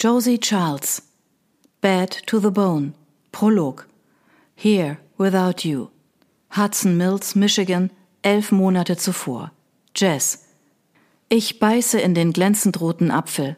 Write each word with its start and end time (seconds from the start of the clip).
Josie 0.00 0.38
Charles. 0.38 1.02
Bad 1.80 2.12
to 2.26 2.38
the 2.38 2.52
Bone. 2.52 2.94
Prolog. 3.32 3.84
Here, 4.54 4.98
Without 5.18 5.64
You. 5.64 5.90
Hudson 6.50 6.96
Mills, 6.96 7.34
Michigan, 7.34 7.90
elf 8.22 8.52
Monate 8.52 8.96
zuvor. 8.96 9.50
Jess. 9.96 10.44
Ich 11.28 11.58
beiße 11.58 11.98
in 11.98 12.14
den 12.14 12.32
glänzend 12.32 12.80
roten 12.80 13.10
Apfel. 13.10 13.56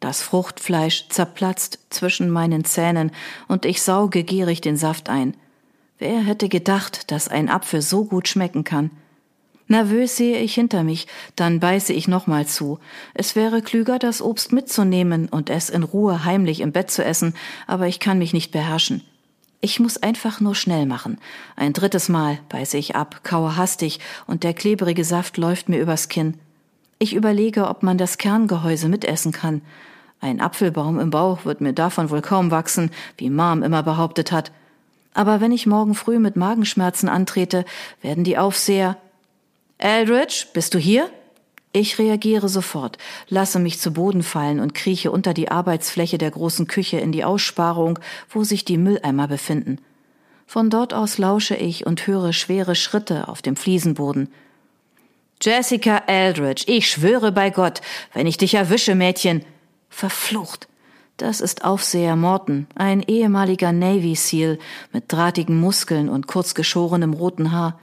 Das 0.00 0.20
Fruchtfleisch 0.20 1.08
zerplatzt 1.08 1.78
zwischen 1.88 2.28
meinen 2.28 2.66
Zähnen 2.66 3.10
und 3.48 3.64
ich 3.64 3.80
sauge 3.80 4.22
gierig 4.22 4.60
den 4.60 4.76
Saft 4.76 5.08
ein. 5.08 5.34
Wer 5.98 6.20
hätte 6.20 6.50
gedacht, 6.50 7.10
dass 7.10 7.26
ein 7.26 7.48
Apfel 7.48 7.80
so 7.80 8.04
gut 8.04 8.28
schmecken 8.28 8.64
kann? 8.64 8.90
Nervös 9.70 10.16
sehe 10.16 10.38
ich 10.38 10.52
hinter 10.54 10.82
mich, 10.82 11.06
dann 11.36 11.60
beiße 11.60 11.92
ich 11.92 12.08
nochmal 12.08 12.44
zu. 12.44 12.80
Es 13.14 13.36
wäre 13.36 13.62
klüger, 13.62 14.00
das 14.00 14.20
Obst 14.20 14.52
mitzunehmen 14.52 15.28
und 15.28 15.48
es 15.48 15.70
in 15.70 15.84
Ruhe 15.84 16.24
heimlich 16.24 16.58
im 16.58 16.72
Bett 16.72 16.90
zu 16.90 17.04
essen, 17.04 17.34
aber 17.68 17.86
ich 17.86 18.00
kann 18.00 18.18
mich 18.18 18.32
nicht 18.32 18.50
beherrschen. 18.50 19.00
Ich 19.60 19.78
muss 19.78 19.96
einfach 19.96 20.40
nur 20.40 20.56
schnell 20.56 20.86
machen. 20.86 21.18
Ein 21.54 21.72
drittes 21.72 22.08
Mal 22.08 22.40
beiße 22.48 22.78
ich 22.78 22.96
ab, 22.96 23.20
kaue 23.22 23.56
hastig 23.56 24.00
und 24.26 24.42
der 24.42 24.54
klebrige 24.54 25.04
Saft 25.04 25.36
läuft 25.36 25.68
mir 25.68 25.78
übers 25.78 26.08
Kinn. 26.08 26.34
Ich 26.98 27.14
überlege, 27.14 27.68
ob 27.68 27.84
man 27.84 27.96
das 27.96 28.18
Kerngehäuse 28.18 28.88
mitessen 28.88 29.30
kann. 29.30 29.62
Ein 30.20 30.40
Apfelbaum 30.40 30.98
im 30.98 31.10
Bauch 31.10 31.44
wird 31.44 31.60
mir 31.60 31.74
davon 31.74 32.10
wohl 32.10 32.22
kaum 32.22 32.50
wachsen, 32.50 32.90
wie 33.18 33.30
Mom 33.30 33.62
immer 33.62 33.84
behauptet 33.84 34.32
hat. 34.32 34.50
Aber 35.14 35.40
wenn 35.40 35.52
ich 35.52 35.68
morgen 35.68 35.94
früh 35.94 36.18
mit 36.18 36.34
Magenschmerzen 36.34 37.08
antrete, 37.08 37.64
werden 38.02 38.24
die 38.24 38.36
Aufseher 38.36 38.96
Eldridge, 39.80 40.46
bist 40.52 40.74
du 40.74 40.78
hier? 40.78 41.10
Ich 41.72 41.98
reagiere 41.98 42.50
sofort, 42.50 42.98
lasse 43.28 43.58
mich 43.58 43.78
zu 43.78 43.92
Boden 43.92 44.22
fallen 44.22 44.60
und 44.60 44.74
krieche 44.74 45.10
unter 45.10 45.32
die 45.32 45.50
Arbeitsfläche 45.50 46.18
der 46.18 46.30
großen 46.30 46.66
Küche 46.66 46.98
in 46.98 47.12
die 47.12 47.24
Aussparung, 47.24 47.98
wo 48.28 48.44
sich 48.44 48.66
die 48.66 48.76
Mülleimer 48.76 49.26
befinden. 49.26 49.78
Von 50.46 50.68
dort 50.68 50.92
aus 50.92 51.16
lausche 51.16 51.54
ich 51.54 51.86
und 51.86 52.06
höre 52.06 52.34
schwere 52.34 52.74
Schritte 52.74 53.28
auf 53.28 53.40
dem 53.40 53.56
Fliesenboden. 53.56 54.28
Jessica 55.40 56.02
Eldridge, 56.08 56.64
ich 56.66 56.90
schwöre 56.90 57.32
bei 57.32 57.48
Gott, 57.48 57.80
wenn 58.12 58.26
ich 58.26 58.36
dich 58.36 58.54
erwische, 58.54 58.94
Mädchen. 58.94 59.44
Verflucht. 59.88 60.68
Das 61.16 61.40
ist 61.40 61.64
Aufseher 61.64 62.16
Morton, 62.16 62.66
ein 62.74 63.02
ehemaliger 63.02 63.72
Navy 63.72 64.14
SEAL 64.14 64.58
mit 64.92 65.04
drahtigen 65.08 65.58
Muskeln 65.58 66.10
und 66.10 66.26
kurzgeschorenem 66.26 67.14
roten 67.14 67.52
Haar. 67.52 67.78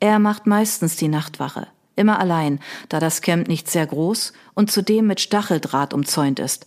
Er 0.00 0.18
macht 0.18 0.46
meistens 0.46 0.96
die 0.96 1.08
Nachtwache, 1.08 1.68
immer 1.96 2.18
allein, 2.18 2.60
da 2.88 3.00
das 3.00 3.22
Camp 3.22 3.48
nicht 3.48 3.70
sehr 3.70 3.86
groß 3.86 4.32
und 4.54 4.70
zudem 4.70 5.06
mit 5.06 5.20
Stacheldraht 5.20 5.94
umzäunt 5.94 6.38
ist. 6.38 6.66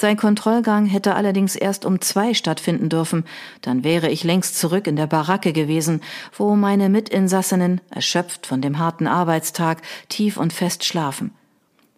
Sein 0.00 0.16
Kontrollgang 0.16 0.86
hätte 0.86 1.14
allerdings 1.14 1.56
erst 1.56 1.84
um 1.84 2.00
zwei 2.00 2.32
stattfinden 2.32 2.88
dürfen, 2.88 3.24
dann 3.60 3.84
wäre 3.84 4.08
ich 4.08 4.24
längst 4.24 4.58
zurück 4.58 4.86
in 4.86 4.96
der 4.96 5.06
Baracke 5.06 5.52
gewesen, 5.52 6.00
wo 6.32 6.56
meine 6.56 6.88
Mitinsassinnen, 6.88 7.82
erschöpft 7.90 8.46
von 8.46 8.62
dem 8.62 8.78
harten 8.78 9.06
Arbeitstag, 9.06 9.82
tief 10.08 10.38
und 10.38 10.54
fest 10.54 10.84
schlafen. 10.84 11.32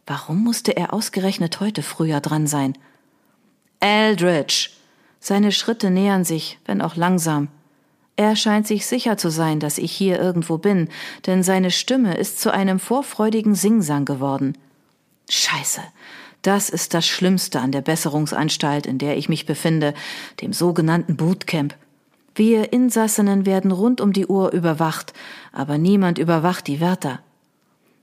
Warum 0.04 0.42
musste 0.42 0.76
er 0.76 0.92
ausgerechnet 0.92 1.60
heute 1.60 1.82
früher 1.82 2.20
dran 2.20 2.48
sein? 2.48 2.76
Eldridge. 3.78 4.70
Seine 5.20 5.52
Schritte 5.52 5.90
nähern 5.90 6.24
sich, 6.24 6.58
wenn 6.64 6.82
auch 6.82 6.96
langsam. 6.96 7.46
Er 8.16 8.36
scheint 8.36 8.66
sich 8.66 8.86
sicher 8.86 9.16
zu 9.16 9.30
sein, 9.30 9.58
dass 9.58 9.78
ich 9.78 9.90
hier 9.90 10.20
irgendwo 10.20 10.58
bin, 10.58 10.88
denn 11.26 11.42
seine 11.42 11.70
Stimme 11.70 12.14
ist 12.16 12.40
zu 12.40 12.52
einem 12.52 12.78
vorfreudigen 12.78 13.54
Singsang 13.54 14.04
geworden. 14.04 14.58
Scheiße. 15.30 15.80
Das 16.42 16.68
ist 16.68 16.92
das 16.92 17.06
Schlimmste 17.06 17.60
an 17.60 17.72
der 17.72 17.82
Besserungsanstalt, 17.82 18.86
in 18.86 18.98
der 18.98 19.16
ich 19.16 19.28
mich 19.28 19.46
befinde, 19.46 19.94
dem 20.40 20.52
sogenannten 20.52 21.16
Bootcamp. 21.16 21.74
Wir 22.34 22.72
Insassinnen 22.72 23.46
werden 23.46 23.70
rund 23.70 24.00
um 24.00 24.12
die 24.12 24.26
Uhr 24.26 24.52
überwacht, 24.52 25.12
aber 25.52 25.78
niemand 25.78 26.18
überwacht 26.18 26.66
die 26.66 26.80
Wärter. 26.80 27.20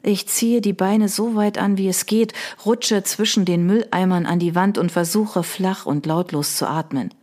Ich 0.02 0.28
ziehe 0.28 0.62
die 0.62 0.74
Beine 0.74 1.10
so 1.10 1.36
weit 1.36 1.58
an, 1.58 1.78
wie 1.78 1.90
es 1.90 2.06
geht, 2.06 2.34
rutsche 2.66 3.04
zwischen 3.04 3.44
den 3.44 3.66
Mülleimern 3.66 4.26
an 4.26 4.40
die 4.40 4.56
Wand 4.56 4.78
und 4.78 4.92
versuche 4.92 5.44
flach 5.44 5.86
und 5.86 6.06
lautlos 6.06 6.56
zu 6.56 6.68
atmen. 6.68 7.14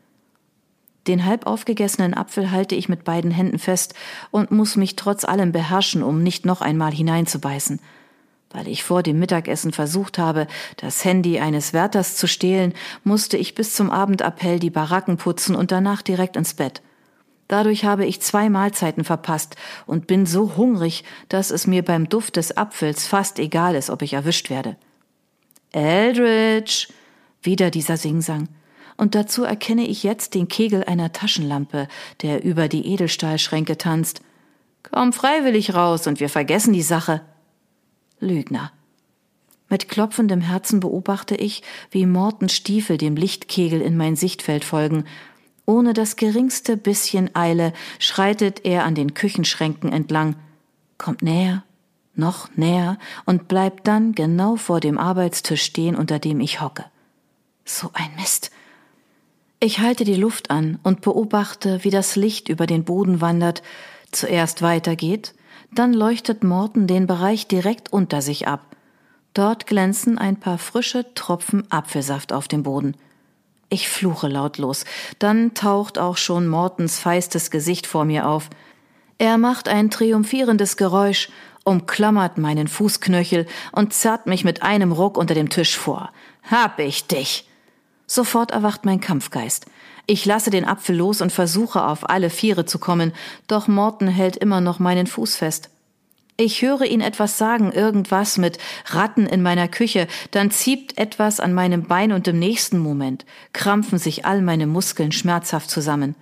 Den 1.06 1.24
halb 1.24 1.46
aufgegessenen 1.46 2.14
Apfel 2.14 2.50
halte 2.50 2.74
ich 2.74 2.88
mit 2.88 3.04
beiden 3.04 3.30
Händen 3.30 3.58
fest 3.58 3.94
und 4.30 4.50
muss 4.50 4.76
mich 4.76 4.96
trotz 4.96 5.24
allem 5.24 5.52
beherrschen, 5.52 6.02
um 6.02 6.22
nicht 6.22 6.44
noch 6.44 6.60
einmal 6.60 6.92
hineinzubeißen. 6.92 7.80
Weil 8.50 8.68
ich 8.68 8.84
vor 8.84 9.02
dem 9.02 9.18
Mittagessen 9.18 9.72
versucht 9.72 10.18
habe, 10.18 10.46
das 10.76 11.04
Handy 11.04 11.38
eines 11.38 11.72
Wärters 11.72 12.16
zu 12.16 12.26
stehlen, 12.26 12.72
musste 13.04 13.36
ich 13.36 13.54
bis 13.54 13.74
zum 13.74 13.90
Abendappell 13.90 14.58
die 14.58 14.70
Baracken 14.70 15.16
putzen 15.16 15.54
und 15.54 15.72
danach 15.72 16.02
direkt 16.02 16.36
ins 16.36 16.54
Bett. 16.54 16.82
Dadurch 17.48 17.84
habe 17.84 18.06
ich 18.06 18.20
zwei 18.20 18.48
Mahlzeiten 18.48 19.04
verpasst 19.04 19.56
und 19.86 20.06
bin 20.06 20.26
so 20.26 20.56
hungrig, 20.56 21.04
dass 21.28 21.50
es 21.50 21.66
mir 21.66 21.84
beim 21.84 22.08
Duft 22.08 22.36
des 22.36 22.56
Apfels 22.56 23.06
fast 23.06 23.38
egal 23.38 23.76
ist, 23.76 23.90
ob 23.90 24.02
ich 24.02 24.14
erwischt 24.14 24.50
werde. 24.50 24.76
Eldridge! 25.72 26.88
Wieder 27.42 27.70
dieser 27.70 27.96
Singsang. 27.96 28.48
Und 28.96 29.14
dazu 29.14 29.44
erkenne 29.44 29.86
ich 29.86 30.02
jetzt 30.02 30.34
den 30.34 30.48
Kegel 30.48 30.84
einer 30.84 31.12
Taschenlampe, 31.12 31.88
der 32.22 32.44
über 32.44 32.68
die 32.68 32.86
Edelstahlschränke 32.86 33.76
tanzt. 33.76 34.20
Komm 34.82 35.12
freiwillig 35.12 35.74
raus 35.74 36.06
und 36.06 36.20
wir 36.20 36.28
vergessen 36.28 36.72
die 36.72 36.82
Sache. 36.82 37.20
Lügner. 38.20 38.72
Mit 39.68 39.88
klopfendem 39.88 40.40
Herzen 40.40 40.80
beobachte 40.80 41.34
ich, 41.34 41.62
wie 41.90 42.06
Mortens 42.06 42.54
Stiefel 42.54 42.96
dem 42.96 43.16
Lichtkegel 43.16 43.80
in 43.80 43.96
mein 43.96 44.16
Sichtfeld 44.16 44.64
folgen 44.64 45.04
ohne 45.66 45.92
das 45.92 46.16
geringste 46.16 46.76
bisschen 46.76 47.34
Eile 47.34 47.72
schreitet 47.98 48.64
er 48.64 48.84
an 48.84 48.94
den 48.94 49.14
Küchenschränken 49.14 49.92
entlang, 49.92 50.36
kommt 50.96 51.22
näher, 51.22 51.64
noch 52.14 52.48
näher 52.56 52.98
und 53.26 53.48
bleibt 53.48 53.86
dann 53.86 54.12
genau 54.12 54.56
vor 54.56 54.80
dem 54.80 54.96
Arbeitstisch 54.96 55.62
stehen, 55.62 55.96
unter 55.96 56.18
dem 56.18 56.40
ich 56.40 56.60
hocke. 56.60 56.84
So 57.64 57.90
ein 57.92 58.14
Mist. 58.16 58.52
Ich 59.66 59.80
halte 59.80 60.04
die 60.04 60.14
Luft 60.14 60.52
an 60.52 60.78
und 60.84 61.00
beobachte, 61.00 61.82
wie 61.82 61.90
das 61.90 62.14
Licht 62.14 62.48
über 62.48 62.68
den 62.68 62.84
Boden 62.84 63.20
wandert, 63.20 63.64
zuerst 64.12 64.62
weitergeht, 64.62 65.34
dann 65.74 65.92
leuchtet 65.92 66.44
Morten 66.44 66.86
den 66.86 67.08
Bereich 67.08 67.48
direkt 67.48 67.92
unter 67.92 68.22
sich 68.22 68.46
ab. 68.46 68.76
Dort 69.34 69.66
glänzen 69.66 70.18
ein 70.18 70.38
paar 70.38 70.58
frische 70.58 71.12
Tropfen 71.14 71.68
Apfelsaft 71.68 72.32
auf 72.32 72.46
dem 72.46 72.62
Boden. 72.62 72.94
Ich 73.68 73.88
fluche 73.88 74.28
lautlos. 74.28 74.84
Dann 75.18 75.52
taucht 75.54 75.98
auch 75.98 76.16
schon 76.16 76.46
Mortens 76.46 77.00
feistes 77.00 77.50
Gesicht 77.50 77.88
vor 77.88 78.04
mir 78.04 78.28
auf. 78.28 78.50
Er 79.18 79.36
macht 79.36 79.68
ein 79.68 79.90
triumphierendes 79.90 80.76
Geräusch, 80.76 81.28
umklammert 81.64 82.38
meinen 82.38 82.68
Fußknöchel 82.68 83.46
und 83.72 83.92
zerrt 83.92 84.28
mich 84.28 84.44
mit 84.44 84.62
einem 84.62 84.92
Ruck 84.92 85.18
unter 85.18 85.34
dem 85.34 85.48
Tisch 85.48 85.76
vor. 85.76 86.12
Hab 86.48 86.78
ich 86.78 87.08
dich! 87.08 87.48
Sofort 88.06 88.52
erwacht 88.52 88.84
mein 88.84 89.00
Kampfgeist. 89.00 89.66
Ich 90.06 90.24
lasse 90.24 90.50
den 90.50 90.64
Apfel 90.64 90.96
los 90.96 91.20
und 91.20 91.32
versuche 91.32 91.84
auf 91.84 92.08
alle 92.08 92.30
Viere 92.30 92.64
zu 92.64 92.78
kommen, 92.78 93.12
doch 93.48 93.66
Morten 93.66 94.06
hält 94.06 94.36
immer 94.36 94.60
noch 94.60 94.78
meinen 94.78 95.08
Fuß 95.08 95.36
fest. 95.36 95.70
Ich 96.38 96.62
höre 96.62 96.82
ihn 96.82 97.00
etwas 97.00 97.38
sagen, 97.38 97.72
irgendwas 97.72 98.36
mit 98.36 98.58
Ratten 98.86 99.26
in 99.26 99.42
meiner 99.42 99.68
Küche, 99.68 100.06
dann 100.30 100.50
zieht 100.50 100.98
etwas 100.98 101.40
an 101.40 101.54
meinem 101.54 101.84
Bein 101.84 102.12
und 102.12 102.28
im 102.28 102.38
nächsten 102.38 102.78
Moment 102.78 103.24
krampfen 103.52 103.98
sich 103.98 104.26
all 104.26 104.42
meine 104.42 104.66
Muskeln 104.66 105.12
schmerzhaft 105.12 105.70
zusammen. 105.70 106.14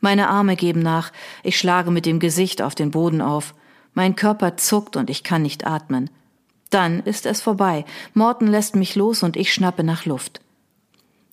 Meine 0.00 0.28
Arme 0.28 0.56
geben 0.56 0.80
nach, 0.80 1.12
ich 1.42 1.58
schlage 1.58 1.90
mit 1.90 2.06
dem 2.06 2.20
Gesicht 2.20 2.62
auf 2.62 2.76
den 2.76 2.92
Boden 2.92 3.20
auf. 3.20 3.54
Mein 3.92 4.14
Körper 4.14 4.56
zuckt 4.56 4.94
und 4.96 5.10
ich 5.10 5.24
kann 5.24 5.42
nicht 5.42 5.66
atmen. 5.66 6.10
Dann 6.70 7.00
ist 7.00 7.26
es 7.26 7.40
vorbei. 7.40 7.84
Morten 8.14 8.46
lässt 8.46 8.76
mich 8.76 8.94
los 8.94 9.22
und 9.22 9.36
ich 9.36 9.52
schnappe 9.52 9.82
nach 9.82 10.04
Luft. 10.04 10.40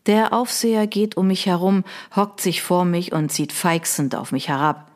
Der 0.05 0.33
Aufseher 0.33 0.85
geht 0.85 1.15
um 1.15 1.27
mich 1.27 1.45
herum, 1.45 1.85
hockt 2.15 2.41
sich 2.41 2.61
vor 2.61 2.83
mich 2.83 3.13
und 3.13 3.31
sieht 3.31 3.53
feixend 3.53 4.15
auf 4.15 4.31
mich 4.31 4.49
herab. 4.49 4.91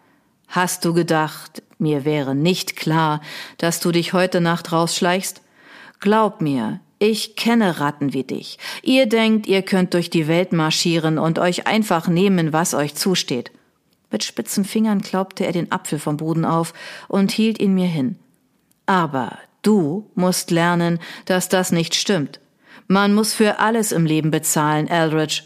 Hast 0.48 0.84
du 0.84 0.94
gedacht, 0.94 1.64
mir 1.78 2.04
wäre 2.04 2.36
nicht 2.36 2.76
klar, 2.76 3.22
dass 3.58 3.80
du 3.80 3.92
dich 3.92 4.14
heute 4.14 4.42
Nacht 4.42 4.72
rausschleichst? 4.72 5.42
Glaub 6.00 6.42
mir, 6.42 6.80
ich 7.00 7.36
kenne 7.36 7.80
Ratten 7.80 8.14
wie 8.14 8.24
dich. 8.24 8.58
Ihr 8.82 9.08
denkt, 9.08 9.48
ihr 9.48 9.62
könnt 9.62 9.94
durch 9.94 10.10
die 10.10 10.28
Welt 10.28 10.52
marschieren 10.52 11.20
und 11.20 11.40
euch 11.40 11.68
einfach 11.68 12.08
nehmen, 12.08 12.54
was 12.54 12.74
euch 12.74 12.96
zusteht. 12.96 13.52
Mit 14.10 14.24
spitzen 14.24 14.66
Fingern 14.66 15.02
klaubte 15.02 15.46
er 15.46 15.52
den 15.52 15.72
Apfel 15.72 16.00
vom 16.00 16.18
Boden 16.18 16.46
auf 16.46 16.74
und 17.08 17.32
hielt 17.32 17.60
ihn 17.60 17.76
mir 17.76 17.88
hin. 17.88 18.18
Aber 18.86 19.38
du 19.62 20.10
musst 20.16 20.50
lernen, 20.50 21.00
dass 21.26 21.50
das 21.50 21.72
nicht 21.72 21.94
stimmt. 21.94 22.40
Man 22.88 23.14
muss 23.14 23.34
für 23.34 23.60
alles 23.60 23.92
im 23.92 24.06
Leben 24.06 24.32
bezahlen, 24.32 24.88
Eldridge. 24.88 25.44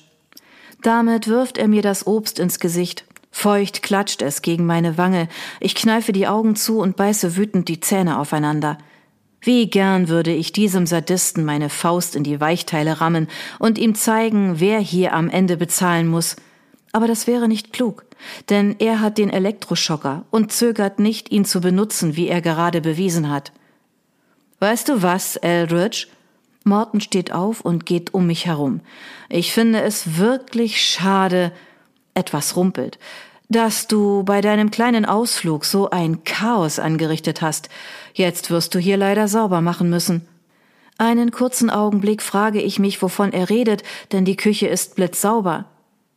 Damit 0.84 1.28
wirft 1.28 1.58
er 1.58 1.68
mir 1.68 1.82
das 1.82 2.06
Obst 2.06 2.40
ins 2.40 2.60
Gesicht. 2.60 3.06
Feucht 3.32 3.82
klatscht 3.82 4.22
es 4.22 4.42
gegen 4.42 4.66
meine 4.66 4.98
Wange, 4.98 5.28
ich 5.60 5.74
kneife 5.74 6.12
die 6.12 6.28
Augen 6.28 6.56
zu 6.56 6.80
und 6.80 6.98
beiße 6.98 7.38
wütend 7.38 7.70
die 7.70 7.80
Zähne 7.80 8.20
aufeinander. 8.20 8.78
Wie 9.40 9.68
gern 9.68 10.08
würde 10.08 10.32
ich 10.32 10.52
diesem 10.52 10.86
Sadisten 10.86 11.46
meine 11.46 11.70
Faust 11.70 12.16
in 12.16 12.24
die 12.24 12.40
Weichteile 12.40 13.02
rammen 13.02 13.28
und 13.58 13.80
ihm 13.80 13.96
zeigen, 13.96 14.60
wer 14.60 14.80
hier 14.80 15.14
am 15.14 15.30
Ende 15.30 15.58
bezahlen 15.58 16.08
muss. 16.08 16.36
Aber 16.92 17.08
das 17.08 17.26
wäre 17.26 17.48
nicht 17.48 17.74
klug, 17.74 18.06
denn 18.50 18.76
er 18.78 19.00
hat 19.00 19.18
den 19.18 19.32
Elektroschocker 19.32 20.26
und 20.30 20.52
zögert 20.52 21.00
nicht, 21.00 21.32
ihn 21.32 21.46
zu 21.46 21.62
benutzen, 21.62 22.16
wie 22.16 22.28
er 22.28 22.42
gerade 22.42 22.82
bewiesen 22.82 23.32
hat. 23.32 23.52
Weißt 24.60 24.90
du 24.90 25.02
was, 25.02 25.38
Eldridge? 25.38 26.08
Morton 26.64 27.02
steht 27.02 27.32
auf 27.32 27.62
und 27.62 27.86
geht 27.86 28.14
um 28.14 28.28
mich 28.28 28.46
herum. 28.46 28.82
Ich 29.30 29.52
finde 29.52 29.82
es 29.82 30.18
wirklich 30.18 30.82
schade, 30.82 31.52
etwas 32.14 32.56
rumpelt, 32.56 33.00
dass 33.50 33.88
du 33.88 34.24
bei 34.24 34.42
deinem 34.42 34.72
kleinen 34.72 35.06
Ausflug 35.06 35.66
so 35.66 35.90
ein 35.90 36.24
Chaos 36.24 36.80
angerichtet 36.80 37.42
hast. 37.42 37.70
Jetzt 38.14 38.52
wirst 38.52 38.76
du 38.76 38.80
hier 38.80 38.98
leider 38.98 39.28
sauber 39.28 39.62
machen 39.62 39.90
müssen. 39.90 40.28
Einen 40.98 41.32
kurzen 41.32 41.72
Augenblick 41.72 42.22
frage 42.22 42.62
ich 42.62 42.78
mich, 42.78 43.02
wovon 43.02 43.34
er 43.34 43.50
redet, 43.50 43.82
denn 44.12 44.24
die 44.24 44.38
Küche 44.38 44.68
ist 44.68 44.96
blitzsauber. 44.96 45.66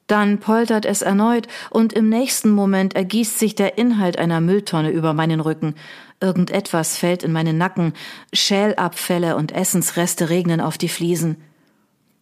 Dann 0.06 0.38
poltert 0.38 0.84
es 0.84 1.00
erneut 1.00 1.46
und 1.70 1.92
im 1.94 2.08
nächsten 2.08 2.50
Moment 2.50 2.94
ergießt 2.94 3.38
sich 3.38 3.54
der 3.54 3.78
Inhalt 3.78 4.18
einer 4.18 4.40
Mülltonne 4.40 4.90
über 4.90 5.14
meinen 5.14 5.40
Rücken. 5.40 5.74
Irgendetwas 6.20 6.98
fällt 6.98 7.22
in 7.22 7.32
meinen 7.32 7.56
Nacken, 7.56 7.94
Schälabfälle 8.32 9.36
und 9.36 9.52
Essensreste 9.52 10.28
regnen 10.28 10.60
auf 10.60 10.76
die 10.76 10.88
Fliesen. 10.88 11.36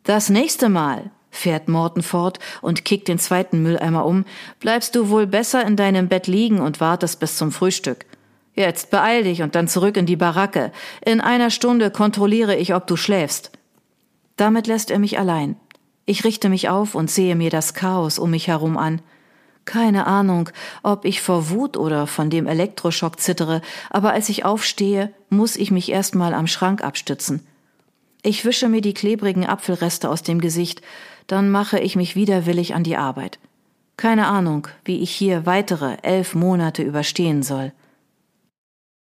Das 0.04 0.28
nächste 0.28 0.68
Mal, 0.68 1.10
fährt 1.30 1.68
Morten 1.68 2.02
fort 2.02 2.38
und 2.60 2.84
kickt 2.84 3.08
den 3.08 3.18
zweiten 3.18 3.62
Mülleimer 3.62 4.04
um, 4.04 4.24
bleibst 4.60 4.94
du 4.94 5.08
wohl 5.08 5.26
besser 5.26 5.66
in 5.66 5.76
deinem 5.76 6.08
Bett 6.08 6.28
liegen 6.28 6.60
und 6.60 6.80
wartest 6.80 7.18
bis 7.18 7.36
zum 7.36 7.50
Frühstück. 7.50 8.06
Jetzt 8.54 8.90
beeil 8.90 9.24
dich 9.24 9.42
und 9.42 9.54
dann 9.54 9.66
zurück 9.66 9.96
in 9.96 10.06
die 10.06 10.16
Baracke. 10.16 10.72
In 11.04 11.20
einer 11.20 11.50
Stunde 11.50 11.90
kontrolliere 11.90 12.54
ich, 12.54 12.74
ob 12.74 12.86
du 12.86 12.96
schläfst. 12.96 13.50
Damit 14.36 14.66
lässt 14.66 14.90
er 14.90 14.98
mich 14.98 15.18
allein. 15.18 15.56
Ich 16.04 16.24
richte 16.24 16.48
mich 16.48 16.68
auf 16.68 16.94
und 16.94 17.10
sehe 17.10 17.36
mir 17.36 17.50
das 17.50 17.74
Chaos 17.74 18.18
um 18.18 18.30
mich 18.30 18.48
herum 18.48 18.76
an. 18.76 19.00
Keine 19.64 20.06
Ahnung, 20.06 20.48
ob 20.82 21.04
ich 21.04 21.22
vor 21.22 21.50
Wut 21.50 21.76
oder 21.76 22.08
von 22.08 22.30
dem 22.30 22.46
Elektroschock 22.46 23.20
zittere, 23.20 23.62
aber 23.90 24.12
als 24.12 24.28
ich 24.28 24.44
aufstehe, 24.44 25.12
muss 25.28 25.54
ich 25.54 25.70
mich 25.70 25.90
erstmal 25.90 26.34
am 26.34 26.48
Schrank 26.48 26.82
abstützen. 26.82 27.46
Ich 28.22 28.44
wische 28.44 28.68
mir 28.68 28.80
die 28.80 28.94
klebrigen 28.94 29.46
Apfelreste 29.46 30.10
aus 30.10 30.22
dem 30.22 30.40
Gesicht, 30.40 30.82
dann 31.28 31.50
mache 31.50 31.78
ich 31.78 31.94
mich 31.94 32.16
widerwillig 32.16 32.74
an 32.74 32.82
die 32.82 32.96
Arbeit. 32.96 33.38
Keine 33.96 34.26
Ahnung, 34.26 34.66
wie 34.84 34.98
ich 34.98 35.10
hier 35.12 35.46
weitere 35.46 35.96
elf 36.02 36.34
Monate 36.34 36.82
überstehen 36.82 37.42
soll. 37.44 37.72